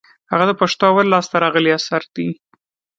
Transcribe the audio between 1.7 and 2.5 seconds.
اثر دئ.